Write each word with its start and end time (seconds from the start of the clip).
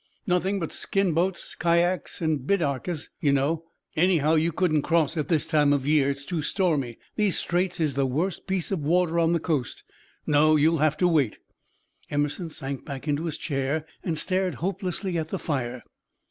"Nothing 0.25 0.59
but 0.59 0.71
skin 0.71 1.13
boats, 1.13 1.53
kyaks, 1.53 2.21
and 2.21 2.39
bidarkas 2.47 3.09
you 3.19 3.31
know. 3.31 3.65
Anyhow, 3.95 4.33
you 4.33 4.51
couldn't 4.51 4.81
cross 4.81 5.15
at 5.15 5.27
this 5.27 5.45
time 5.45 5.71
of 5.71 5.85
year 5.85 6.09
it's 6.09 6.25
too 6.25 6.41
stormy; 6.41 6.97
these 7.17 7.37
Straits 7.37 7.79
is 7.79 7.93
the 7.93 8.07
worst 8.07 8.47
piece 8.47 8.71
of 8.71 8.79
water 8.79 9.19
on 9.19 9.33
the 9.33 9.39
coast. 9.39 9.83
No, 10.25 10.55
you'll 10.55 10.79
have 10.79 10.97
to 10.97 11.07
wait." 11.07 11.37
Emerson 12.09 12.49
sank 12.49 12.83
back 12.83 13.07
into 13.07 13.25
his 13.25 13.37
chair, 13.37 13.85
and 14.03 14.17
stared 14.17 14.55
hopelessly 14.55 15.19
at 15.19 15.27
the 15.27 15.37
fire. 15.37 15.83